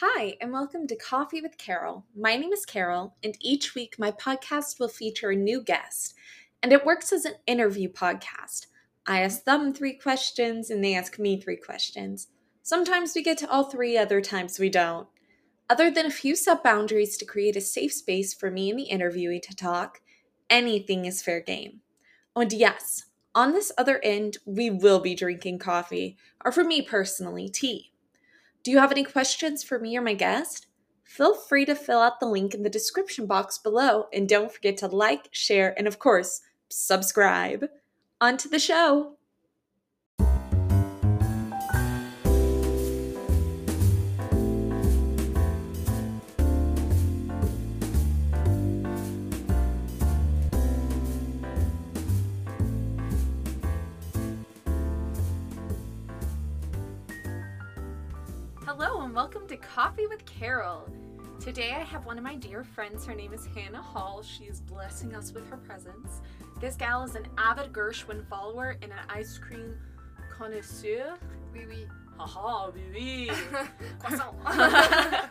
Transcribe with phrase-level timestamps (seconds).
[0.00, 2.04] Hi, and welcome to Coffee with Carol.
[2.14, 6.14] My name is Carol, and each week my podcast will feature a new guest,
[6.62, 8.66] and it works as an interview podcast.
[9.06, 12.28] I ask them three questions, and they ask me three questions.
[12.62, 15.08] Sometimes we get to all three, other times we don't.
[15.70, 18.90] Other than a few set boundaries to create a safe space for me and the
[18.90, 20.02] interviewee to talk,
[20.50, 21.80] anything is fair game.
[22.36, 27.48] And yes, on this other end, we will be drinking coffee, or for me personally,
[27.48, 27.92] tea.
[28.66, 30.66] Do you have any questions for me or my guest?
[31.04, 34.76] Feel free to fill out the link in the description box below, and don't forget
[34.78, 37.66] to like, share, and of course, subscribe.
[38.20, 39.15] On to the show!
[59.16, 60.86] Welcome to Coffee with Carol.
[61.40, 63.06] Today I have one of my dear friends.
[63.06, 64.22] Her name is Hannah Hall.
[64.22, 66.20] She is blessing us with her presence.
[66.60, 69.74] This gal is an avid Gershwin follower and an ice cream
[70.36, 71.14] connoisseur.
[71.54, 71.86] Oui, oui.
[72.18, 73.30] Haha, baby.
[73.98, 74.36] Croissant.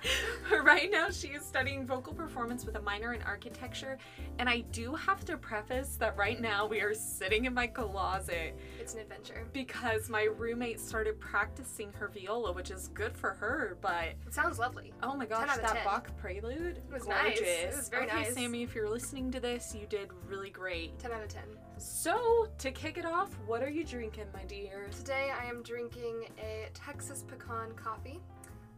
[0.64, 3.98] right now, she is studying vocal performance with a minor in architecture.
[4.40, 8.56] And I do have to preface that right now we are sitting in my closet
[8.80, 9.48] it's an adventure.
[9.54, 14.60] because my roommate started practicing her viola, which is good for her, but It sounds
[14.60, 14.94] lovely.
[15.04, 15.84] oh my gosh, that 10.
[15.84, 17.40] Bach prelude, It was nice.
[17.40, 17.48] gorgeous.
[17.74, 18.34] It was very okay, nice.
[18.36, 20.98] Sammy, if you're listening to this, you did really great.
[21.00, 21.44] 10 out of 10.
[21.78, 24.88] So, to kick it off, what are you drinking, my dear?
[24.98, 28.20] Today I am drinking a Texas pecan coffee,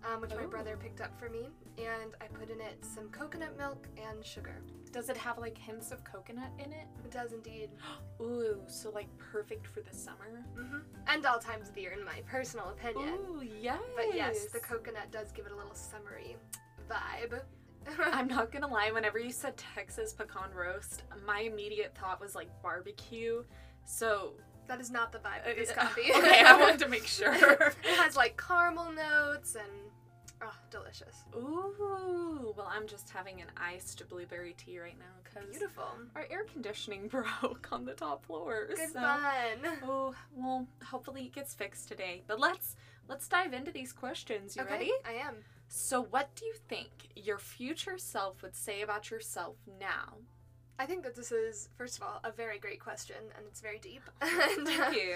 [0.07, 3.57] um, which my brother picked up for me, and I put in it some coconut
[3.57, 4.61] milk and sugar.
[4.91, 6.87] Does it have like hints of coconut in it?
[7.03, 7.69] It does indeed.
[8.21, 10.43] Ooh, so like perfect for the summer.
[10.55, 13.15] hmm And all times of the year, in my personal opinion.
[13.29, 13.79] Ooh, yes.
[13.95, 16.37] But yes, the coconut does give it a little summery
[16.89, 17.41] vibe.
[18.13, 22.49] I'm not gonna lie, whenever you said Texas pecan roast, my immediate thought was like
[22.61, 23.43] barbecue.
[23.85, 24.33] So,
[24.67, 26.11] that is not the vibe uh, of this uh, coffee.
[26.15, 27.33] okay, I wanted to make sure.
[27.33, 29.71] it has like caramel notes and
[30.41, 31.25] oh, delicious.
[31.35, 35.85] Ooh, well, I'm just having an iced blueberry tea right now because Beautiful.
[36.15, 38.67] our air conditioning broke on the top floor.
[38.67, 39.79] Good so- fun.
[39.83, 42.23] Oh, well, hopefully it gets fixed today.
[42.27, 42.75] But let's
[43.07, 44.55] let's dive into these questions.
[44.55, 44.91] You okay, ready?
[45.05, 45.35] I am.
[45.69, 50.13] So, what do you think your future self would say about yourself now?
[50.79, 53.79] I think that this is, first of all, a very great question, and it's very
[53.79, 54.03] deep.
[54.21, 55.15] and, uh, Thank you.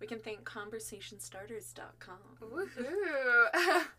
[0.00, 2.18] We can thank conversationstarters.com.
[2.42, 3.82] Woohoo!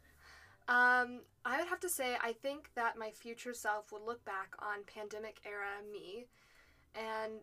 [0.70, 4.54] um, I would have to say, I think that my future self would look back
[4.60, 6.28] on pandemic era me,
[6.94, 7.42] and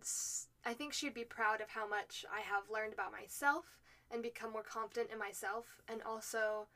[0.65, 3.65] I think she'd be proud of how much I have learned about myself
[4.13, 6.69] and become more confident in myself, and also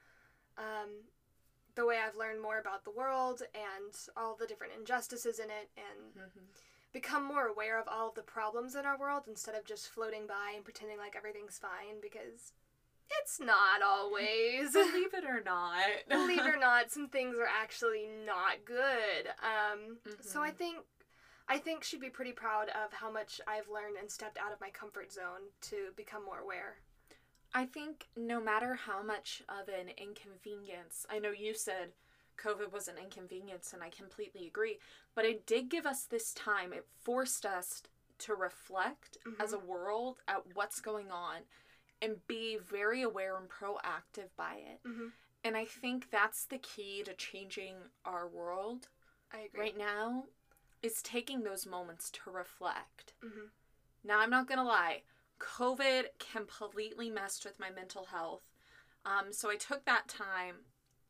[0.58, 1.06] um,
[1.76, 5.70] the way I've learned more about the world and all the different injustices in it,
[5.76, 6.14] and
[6.92, 10.26] become more aware of all of the problems in our world instead of just floating
[10.26, 12.52] by and pretending like everything's fine because
[13.20, 14.72] it's not always.
[14.72, 15.84] Believe it or not.
[16.08, 19.28] Believe it or not, some things are actually not good.
[19.42, 20.56] Um, So I Mhm.
[20.56, 20.76] think
[21.48, 24.60] I think she'd be pretty proud of how much I've learned and stepped out of
[24.60, 26.76] my comfort zone to become more aware.
[27.52, 31.92] I think no matter how much of an inconvenience, I know you said
[32.38, 34.78] COVID was an inconvenience, and I completely agree,
[35.16, 36.72] but it did give us this time.
[36.72, 37.82] It forced us
[38.18, 41.38] to reflect as a world at what's going on
[42.02, 44.88] and be very aware and proactive by it.
[44.88, 45.08] Mm-hmm.
[45.44, 48.88] And I think that's the key to changing our world
[49.32, 49.60] I agree.
[49.60, 50.24] right now
[50.82, 53.14] is taking those moments to reflect.
[53.24, 53.46] Mm-hmm.
[54.04, 55.02] Now, I'm not gonna lie,
[55.38, 58.50] COVID completely messed with my mental health.
[59.04, 60.56] Um, so I took that time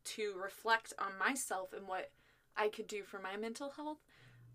[0.05, 2.11] to reflect on myself and what
[2.57, 3.99] I could do for my mental health,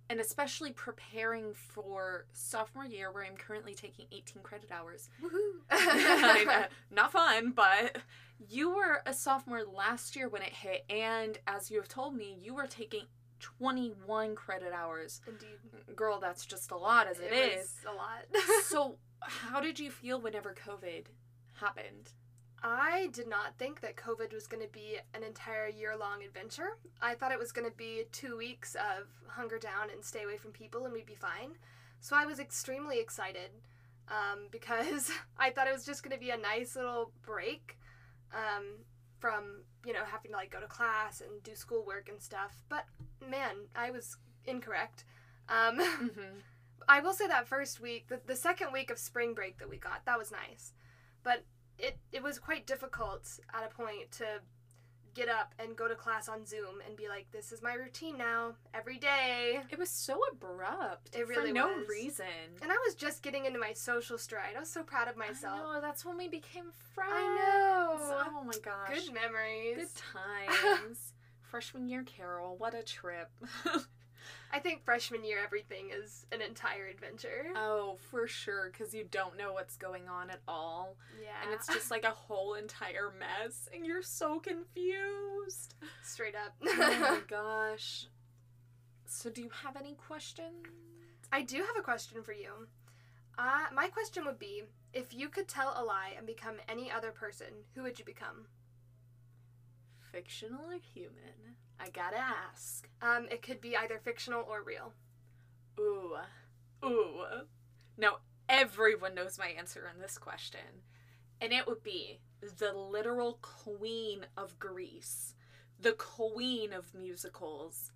[0.09, 5.09] and especially preparing for sophomore year, where I'm currently taking 18 credit hours.
[5.23, 5.61] Woohoo!
[5.69, 7.97] Uh, not fun, but
[8.49, 12.37] you were a sophomore last year when it hit, and as you have told me,
[12.41, 13.03] you were taking
[13.39, 15.21] 21 credit hours.
[15.27, 15.95] Indeed.
[15.95, 17.75] Girl, that's just a lot as it is.
[17.87, 18.25] a lot.
[18.63, 21.05] so, how did you feel whenever COVID
[21.53, 22.11] happened?
[22.67, 26.77] I did not think that COVID was going to be an entire year long adventure.
[26.99, 30.37] I thought it was going to be two weeks of hunger down and stay away
[30.37, 31.51] from people and we'd be fine.
[31.99, 33.51] So I was extremely excited
[34.09, 37.77] um, because I thought it was just going to be a nice little break
[38.33, 38.79] um,
[39.19, 42.63] from, you know, having to like go to class and do schoolwork and stuff.
[42.67, 42.85] But
[43.29, 45.05] man, I was incorrect.
[45.49, 46.39] Um, Mm-hmm.
[46.87, 49.77] I will say that first week, the, the second week of spring break that we
[49.77, 50.73] got, that was nice.
[51.23, 51.43] But
[51.77, 54.25] it, it was quite difficult at a point to
[55.13, 58.17] get up and go to class on Zoom and be like, "This is my routine
[58.17, 61.15] now, every day." It was so abrupt.
[61.15, 61.87] It really for no was.
[61.87, 62.25] reason.
[62.61, 64.55] And I was just getting into my social stride.
[64.57, 65.61] I was so proud of myself.
[65.63, 67.11] I know, that's when we became friends.
[67.13, 67.97] I know.
[68.35, 69.05] Oh my gosh.
[69.05, 69.77] Good memories.
[69.77, 70.01] Good
[70.75, 71.13] times.
[71.41, 73.29] Freshman year Carol, what a trip.
[74.51, 77.47] I think freshman year everything is an entire adventure.
[77.55, 80.95] oh, for sure, because you don't know what's going on at all.
[81.21, 81.29] yeah.
[81.43, 85.75] And it's just like a whole entire mess, and you're so confused.
[86.03, 86.53] straight up.
[86.65, 88.07] oh my gosh.
[89.07, 90.65] So, do you have any questions?
[91.31, 92.67] I do have a question for you.
[93.37, 94.63] Uh, my question would be
[94.93, 98.45] if you could tell a lie and become any other person, who would you become?
[100.15, 101.57] Fictional or human?
[101.77, 102.87] I gotta ask.
[103.01, 104.93] Um, it could be either fictional or real.
[105.77, 106.15] Ooh.
[106.85, 107.25] Ooh.
[107.97, 110.83] Now, everyone knows my answer on this question.
[111.41, 115.33] And it would be the literal queen of Greece,
[115.77, 117.91] the queen of musicals,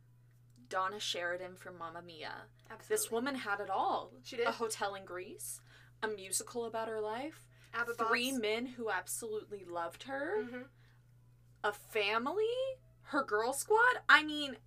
[0.67, 2.33] Donna Sheridan from Mamma Mia.
[2.69, 2.93] Absolutely.
[2.93, 4.45] This woman had it all She did.
[4.47, 5.61] a hotel in Greece,
[6.03, 8.41] a musical about her life, Abba three Bobs.
[8.41, 10.67] men who absolutely loved her, Mhm.
[11.63, 12.43] A family,
[13.03, 13.99] her girl squad.
[14.07, 14.57] I mean,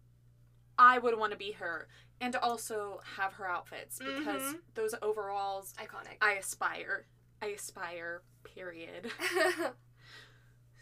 [0.79, 1.89] I would want to be her
[2.21, 4.61] and also have her outfits because Mhm.
[4.75, 6.17] those overalls, Iconic.
[6.21, 7.07] I aspire.
[7.41, 9.11] I aspire, period.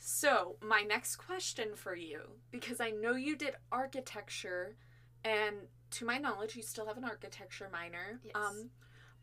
[0.03, 4.77] So, my next question for you, because I know you did architecture,
[5.25, 8.19] and to my knowledge, you still have an architecture minor.
[8.25, 8.35] Yes.
[8.35, 8.71] Um,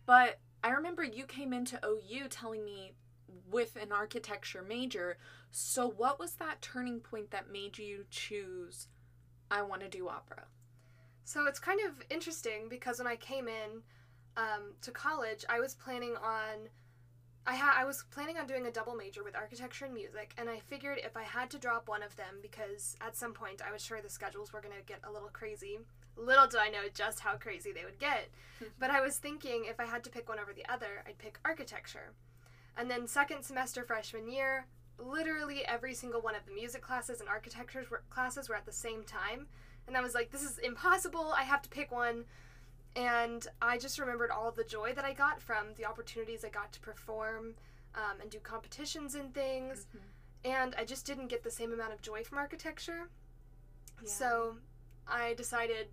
[0.05, 2.93] but I remember you came into OU telling me
[3.49, 5.17] with an architecture major.
[5.51, 8.87] So, what was that turning point that made you choose,
[9.49, 10.45] I want to do opera?
[11.27, 13.83] So it's kind of interesting because when I came in
[14.37, 16.69] um, to college, I was planning on
[17.45, 20.49] I ha- I was planning on doing a double major with architecture and music, and
[20.49, 23.73] I figured if I had to drop one of them because at some point I
[23.73, 25.79] was sure the schedules were going to get a little crazy.
[26.15, 28.29] Little did I know just how crazy they would get.
[28.79, 31.39] but I was thinking if I had to pick one over the other, I'd pick
[31.43, 32.13] architecture.
[32.77, 34.67] And then second semester freshman year,
[34.99, 39.03] literally every single one of the music classes and architecture classes were at the same
[39.03, 39.47] time.
[39.87, 41.33] And I was like, this is impossible.
[41.35, 42.25] I have to pick one.
[42.95, 46.49] And I just remembered all of the joy that I got from the opportunities I
[46.49, 47.55] got to perform
[47.95, 49.87] um, and do competitions and things.
[50.45, 53.09] And I just didn't get the same amount of joy from architecture.
[54.01, 54.09] Yeah.
[54.09, 54.57] So
[55.07, 55.87] I decided,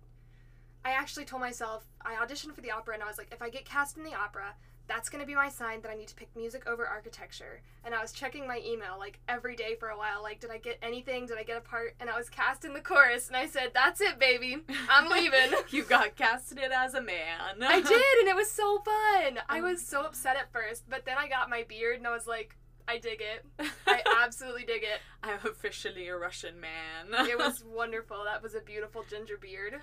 [0.83, 3.49] I actually told myself, I auditioned for the opera and I was like, if I
[3.49, 4.55] get cast in the opera,
[4.87, 7.61] that's going to be my sign that I need to pick music over architecture.
[7.83, 10.21] And I was checking my email like every day for a while.
[10.21, 11.25] Like, did I get anything?
[11.25, 11.95] Did I get a part?
[11.99, 13.27] And I was cast in the chorus.
[13.27, 14.57] And I said, that's it, baby.
[14.89, 15.51] I'm leaving.
[15.69, 17.61] you got casted as a man.
[17.61, 18.19] I did.
[18.19, 19.39] And it was so fun.
[19.49, 20.89] I Um, was so upset at first.
[20.89, 22.55] But then I got my beard and I was like,
[22.87, 23.45] I dig it.
[23.87, 24.99] I absolutely dig it.
[25.23, 27.27] I'm officially a Russian man.
[27.27, 28.23] It was wonderful.
[28.25, 29.75] That was a beautiful ginger beard.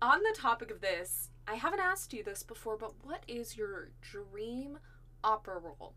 [0.00, 3.90] On the topic of this, I haven't asked you this before, but what is your
[4.00, 4.78] dream
[5.22, 5.94] opera role?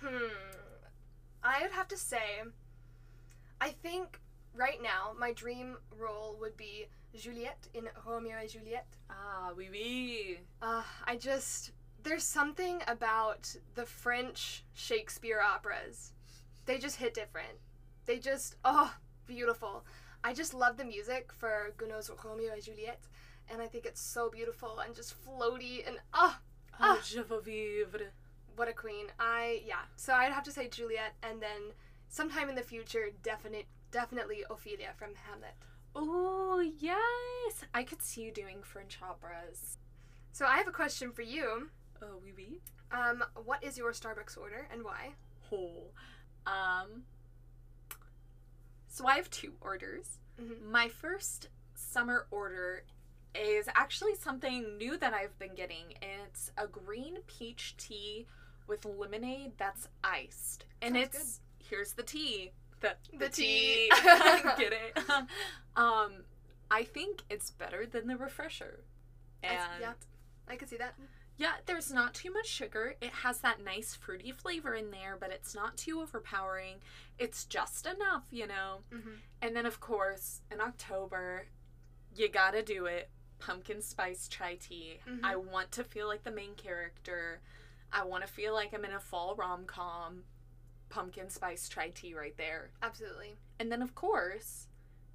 [0.00, 0.28] Hmm.
[1.42, 2.42] I would have to say,
[3.60, 4.20] I think
[4.54, 8.86] right now my dream role would be Juliet in Romeo and Juliet.
[9.10, 10.38] Ah, oui, oui.
[10.62, 11.72] Uh, I just
[12.02, 16.12] there's something about the French Shakespeare operas.
[16.66, 17.58] They just hit different.
[18.06, 18.94] They just oh
[19.26, 19.84] beautiful.
[20.22, 23.00] I just love the music for Gounod's Romeo and Juliet,
[23.50, 26.40] and I think it's so beautiful and just floaty and ah
[26.82, 27.00] Oh, Ah.
[27.04, 28.12] je veux vivre.
[28.56, 29.06] what a queen.
[29.18, 29.82] I yeah.
[29.96, 31.72] So I'd have to say Juliet, and then
[32.08, 35.54] sometime in the future, definite definitely Ophelia from Hamlet.
[35.94, 37.64] Oh, yes.
[37.74, 39.78] I could see you doing French operas.
[40.32, 41.70] So I have a question for you.
[42.00, 42.60] Oh, oui, oui.
[42.92, 45.14] Um, what is your Starbucks order and why?
[45.52, 45.90] Oh.
[46.46, 47.02] Um,
[48.88, 50.18] so I have two orders.
[50.40, 50.62] Mhm.
[50.62, 52.84] My first summer order
[53.34, 55.94] is actually something new that I've been getting.
[56.02, 58.26] and It's a green peach tea
[58.66, 60.64] with lemonade that's iced.
[60.82, 62.52] And Sounds it's here's the tea.
[62.80, 63.90] The, The tea.
[64.58, 64.98] Get it?
[65.76, 66.24] um
[66.70, 68.84] I think it's better than the refresher.
[69.42, 69.92] I And s- yeah.
[70.48, 70.94] I can see that.
[71.36, 72.94] yeah, there's not too much sugar.
[73.00, 76.76] It has that nice fruity flavor in there, but it's not too overpowering.
[77.18, 78.78] It's just enough, you know.
[78.92, 79.10] Mm-hmm.
[79.42, 81.46] And then, of course, in October,
[82.16, 83.08] you gotta do it
[83.40, 85.00] pumpkin spice chai tea.
[85.08, 85.24] Mhm.
[85.24, 87.40] I want to feel like the main character.
[87.92, 90.24] I want to feel like I'm in a fall rom com.
[90.90, 92.70] Pumpkin spice chai tea right there.
[92.82, 93.36] Absolutely.
[93.58, 94.66] And then, of course,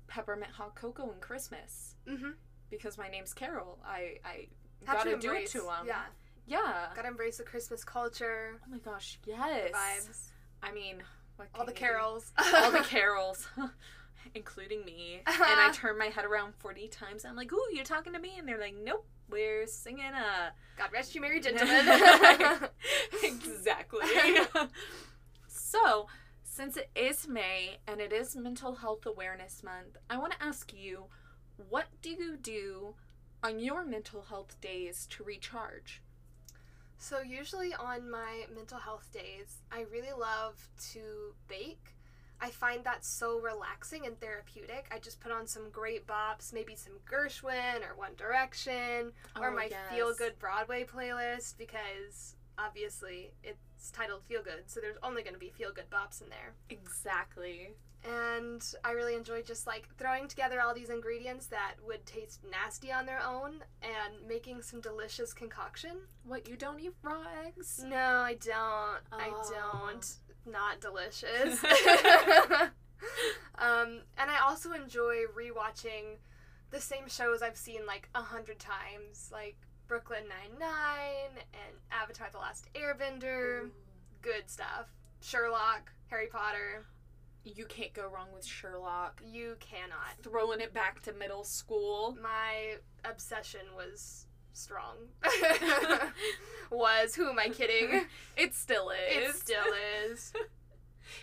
[0.07, 1.95] peppermint hot cocoa and Christmas.
[2.07, 2.31] Mm-hmm.
[2.69, 3.79] Because my name's Carol.
[3.85, 4.47] I, I
[4.85, 5.85] Have gotta to do it to them.
[5.87, 6.03] Yeah.
[6.47, 6.87] Yeah.
[6.95, 9.71] Gotta embrace the Christmas culture, Oh my gosh, the yes.
[9.71, 10.31] vibes,
[10.63, 11.01] I mean,
[11.37, 12.31] what all the carols.
[12.37, 13.47] all the carols.
[14.33, 15.71] including me, and I uh-huh.
[15.73, 17.25] turn my head around 40 times.
[17.25, 18.33] I'm like, ooh, you're talking to me?
[18.37, 20.51] And they're like, nope, we're singing a.
[20.77, 21.87] God rest you, merry gentlemen.
[23.23, 24.05] exactly.
[25.47, 26.07] so,
[26.43, 30.73] since it is May and it is Mental Health Awareness Month, I want to ask
[30.73, 31.05] you
[31.69, 32.95] what do you do
[33.43, 36.01] on your mental health days to recharge?
[36.97, 41.94] So, usually on my mental health days, I really love to bake.
[42.41, 44.87] I find that so relaxing and therapeutic.
[44.91, 49.55] I just put on some great bops, maybe some Gershwin or One Direction, or Oh,
[49.55, 49.79] my yes.
[49.91, 55.39] Feel Good Broadway playlist because obviously it's titled Feel Good, so there's only going to
[55.39, 56.53] be feel good bops in there.
[56.69, 57.71] Exactly.
[58.07, 62.91] And I really enjoy just like throwing together all these ingredients that would taste nasty
[62.91, 65.97] on their own and making some delicious concoction.
[66.23, 67.83] What, you don't eat raw eggs?
[67.83, 68.99] No, I don't.
[69.11, 69.81] I Oh.
[69.91, 70.05] don't.
[70.45, 71.63] Not delicious.
[73.57, 76.17] um, and I also enjoy rewatching
[76.71, 79.55] the same shows I've seen like a hundred times, like
[79.87, 83.63] Brooklyn Nine Nine and Avatar: The Last Airbender.
[83.63, 83.71] Ooh.
[84.21, 84.87] Good stuff.
[85.21, 86.85] Sherlock, Harry Potter.
[87.43, 89.21] You can't go wrong with Sherlock.
[89.23, 90.17] You cannot.
[90.23, 92.17] Throwing it back to middle school.
[92.21, 94.25] My obsession was
[94.55, 94.95] strong.
[96.71, 97.15] was.
[97.15, 98.05] Who am I kidding?
[98.37, 99.29] It still is.
[99.29, 99.73] It still
[100.09, 100.33] is.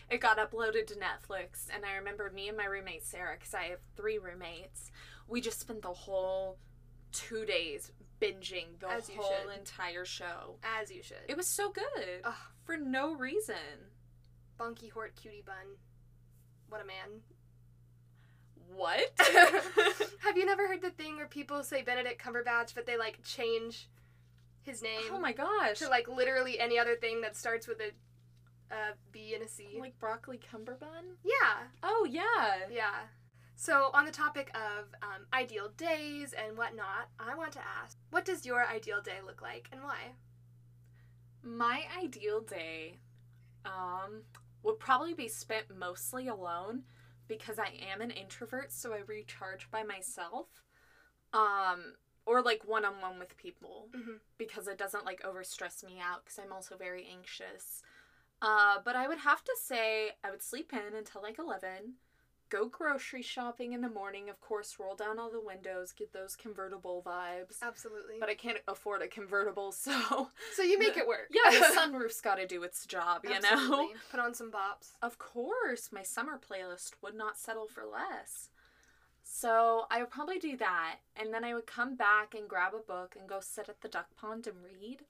[0.08, 3.64] It got uploaded to Netflix, and I remember me and my roommate Sarah, because I
[3.64, 4.92] have three roommates,
[5.26, 6.56] we just spent the whole
[7.10, 10.56] two days binging the As whole entire show.
[10.62, 11.24] As you should.
[11.28, 12.32] It was so good Ugh.
[12.62, 13.90] for no reason.
[14.56, 15.76] Bunky Hort Cutie Bun.
[16.68, 17.22] What a man.
[18.72, 19.10] What?
[20.20, 23.88] Have you never heard the thing where people say Benedict Cumberbatch, but they like change
[24.62, 25.78] his name oh my gosh!
[25.78, 29.78] to like literally any other thing that starts with a, a B and a C?
[29.78, 31.14] like broccoli cumberbun?
[31.24, 32.66] yeah, Oh yeah.
[32.68, 32.94] yeah.
[33.54, 38.24] So on the topic of um, ideal days and whatnot, I want to ask, what
[38.24, 40.14] does your ideal day look like and why?
[41.44, 42.98] My ideal day
[43.64, 44.22] um
[44.64, 46.82] would probably be spent mostly alone
[47.28, 50.48] because I am an introvert, so I recharge by myself.
[51.32, 54.20] Um or like one on one with people Mhm.
[54.38, 57.82] because it doesn't like overstress me out because I'm also very anxious.
[58.40, 61.94] Uh, but I would have to say I would sleep in until like 11,
[62.48, 66.36] go grocery shopping in the morning, of course, roll down all the windows, get those
[66.36, 67.56] convertible vibes.
[67.62, 68.16] Absolutely.
[68.20, 71.28] But I can't afford a convertible, so so you make it work.
[71.30, 73.88] yeah, the sunroof's got to do its job, you know?
[74.10, 74.92] Put on some bops.
[75.02, 78.50] Of course, my summer playlist would not settle for less.
[79.34, 82.78] So I would probably do that, and then I would come back and grab a
[82.80, 85.00] book and go sit at the duck pond and read.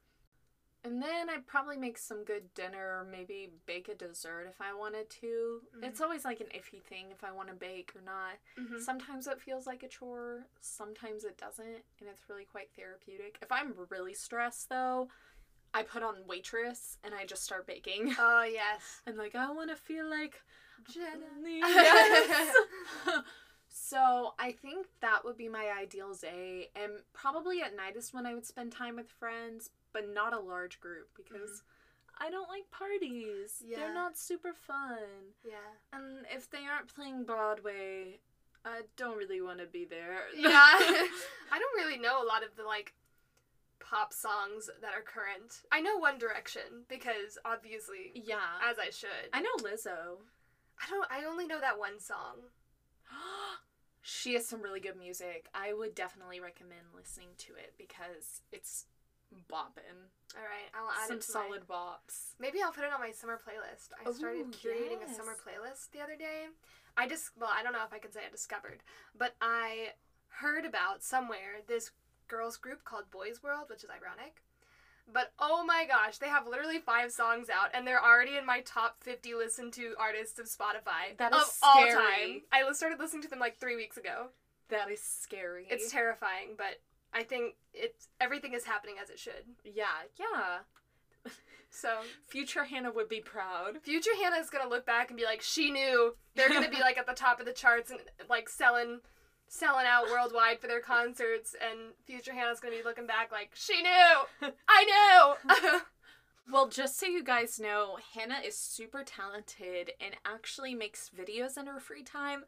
[0.84, 4.74] And then I'd probably make some good dinner, or maybe bake a dessert if I
[4.74, 5.62] wanted to.
[5.76, 5.84] Mhm.
[5.84, 8.38] It's always like an iffy thing if I want to bake or not.
[8.56, 8.80] Mhm.
[8.80, 13.38] Sometimes it feels like a chore, sometimes it doesn't, and it's really quite therapeutic.
[13.42, 15.10] If I'm really stressed though,
[15.74, 18.14] I put on waitress and I just start baking.
[18.18, 19.02] Oh yes.
[19.06, 20.42] I'm like, I want to feel like
[20.88, 21.26] Jenna.
[21.44, 22.54] yes.
[23.74, 28.26] so I think that would be my ideal day, and probably at night is when
[28.26, 32.26] I would spend time with friends, but not a large group because mm-hmm.
[32.26, 33.62] I don't like parties.
[33.66, 33.78] Yeah.
[33.78, 34.98] They're not super fun,
[35.42, 35.54] Yeah.
[35.94, 38.20] and if they aren't playing Broadway,
[38.62, 40.24] I don't really want to be there.
[40.36, 40.50] Yeah.
[40.52, 42.92] I don't really know a lot of the like
[43.80, 45.62] pop songs that are current.
[45.72, 48.60] I know One Direction because obviously yeah.
[48.62, 49.30] as I should.
[49.32, 50.18] I know Lizzo.
[50.78, 52.36] I don't I only know that one song.
[54.02, 55.46] she has some really good music.
[55.54, 58.86] I would definitely recommend listening to it because it's
[59.50, 60.10] bopping.
[60.36, 62.34] All right, I'll add Some it to my- solid bops.
[62.38, 63.90] Maybe I'll put it on my summer playlist.
[64.04, 66.46] I started Ooh, curating a summer playlist the other day.
[66.96, 68.82] I just well, I don't know if I can say I discovered,
[69.16, 69.92] but I
[70.28, 71.90] heard about somewhere this
[72.28, 74.42] girls group called Boys World, which is ironic.
[75.12, 78.60] But oh my gosh, they have literally five songs out, and they're already in my
[78.62, 81.92] top fifty listened to artists of Spotify That is of is all scary.
[81.94, 82.40] time.
[82.52, 84.28] I started listening to them like three weeks ago.
[84.70, 85.66] That is scary.
[85.70, 86.80] It's terrifying, but
[87.12, 89.44] I think it's everything is happening as it should.
[89.64, 89.84] yeah,
[90.18, 91.30] yeah.
[91.70, 91.88] So
[92.28, 93.78] Future Hannah would be proud.
[93.82, 96.98] future Hannah is gonna look back and be like, she knew they're gonna be like
[96.98, 99.00] at the top of the charts and like selling,
[99.52, 103.82] selling out worldwide for their concerts, and future Hannah's gonna be looking back like, she
[103.82, 105.80] knew, I knew.
[106.50, 111.66] Well, just so you guys know, Hannah is super talented and actually makes videos in
[111.66, 112.44] her free time.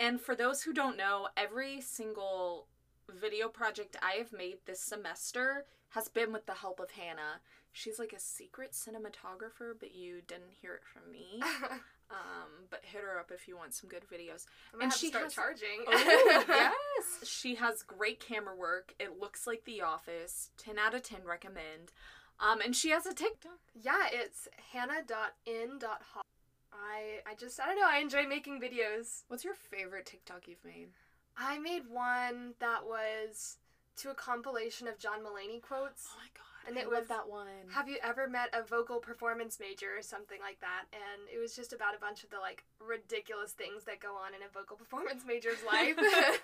[0.00, 2.68] And for those who don't know, every single
[3.08, 7.42] video project I have made this semester has been with the help of Hannah.
[7.70, 11.42] She's like a secret cinematographer, but you didn't hear it from me.
[12.10, 14.44] Um, but hit her up if you want some good videos.
[14.74, 15.84] I'm And she start has- charging.
[15.86, 17.28] Oh, yes.
[17.28, 18.94] She has great camera work.
[19.00, 20.50] It looks like The Office.
[20.58, 21.92] 10 out of 10 recommend.
[22.38, 23.58] Um, and she has a TikTok.
[23.74, 26.24] Yeah, it's hannah.in.hot.
[26.72, 29.22] I I just I don't know, I enjoy making videos.
[29.28, 30.88] What's your favorite TikTok you've made?
[31.36, 33.58] I made one that was
[33.98, 36.08] to a compilation of John Mulaney quotes.
[36.12, 36.42] Oh my god.
[36.66, 37.46] And I it love was- that one.
[37.72, 40.84] Have you ever met a vocal performance major or something like that?
[40.92, 44.34] And it was just about a bunch of the like ridiculous things that go on
[44.34, 45.98] in a vocal performance major's life.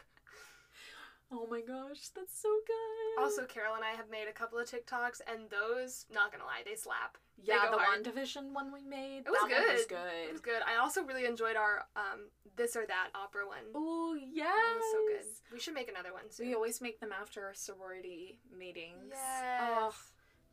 [1.32, 3.22] oh my gosh, that's so good.
[3.22, 6.62] also, Carol and I have made a couple of TikToks, and those, not gonna lie,
[6.64, 7.16] they slap.
[7.42, 7.88] yeah, go the hard.
[7.96, 9.24] one division one we made.
[9.26, 9.66] It was that good.
[9.66, 10.28] One was good.
[10.28, 10.62] It was good.
[10.66, 13.64] I also really enjoyed our um this or that opera one.
[13.74, 14.46] Oh yes.
[14.46, 15.54] That was so good.
[15.54, 16.48] We should make another one soon.
[16.48, 19.08] We always make them after our sorority meetings.
[19.10, 19.62] Yes.
[19.78, 19.94] Oh,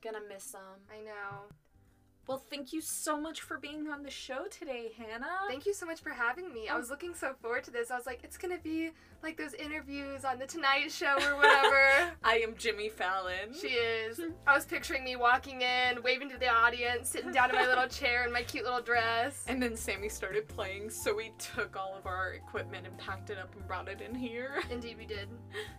[0.04, 0.62] gonna miss them.
[0.92, 1.50] I know.
[2.28, 5.48] Well, thank you so much for being on the show today, Hannah.
[5.48, 6.68] Thank you so much for having me.
[6.68, 6.80] I oh.
[6.80, 7.90] was looking so forward to this.
[7.90, 8.92] I was like, it's gonna be
[9.24, 12.12] like those interviews on the Tonight Show or whatever.
[12.26, 13.54] I am Jimmy Fallon.
[13.58, 14.20] she is.
[14.46, 17.88] I was picturing me walking in, waving to the audience, sitting down in my little
[17.90, 19.46] chair in my cute little dress.
[19.48, 23.38] and then Sammy started playing, so we took all of our equipment and packed it
[23.38, 24.62] up and brought it in here.
[24.70, 25.30] Indeed, we did.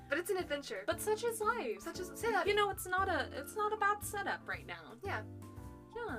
[0.09, 0.85] But it's an adventure.
[0.87, 1.81] But such is life.
[1.81, 2.47] such as say that.
[2.47, 4.95] you know, it's not a it's not a bad setup right now.
[5.05, 5.21] Yeah.
[6.07, 6.17] Yeah.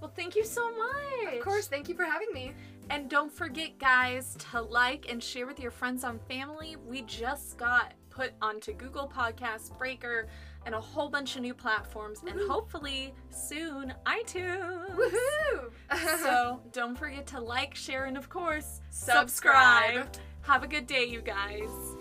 [0.00, 1.34] Well, thank you so much.
[1.34, 1.68] Of course.
[1.68, 2.52] Thank you for having me.
[2.90, 6.76] And don't forget, guys, to like and share with your friends and family.
[6.86, 10.28] We just got put onto Google Podcasts, Breaker,
[10.64, 14.94] and a whole bunch of new platforms, and hopefully soon iTunes.
[14.94, 15.70] Woohoo!
[16.22, 20.08] So don't forget to like, share, and of course, Subscribe.
[20.42, 21.95] Have a good day, you guys.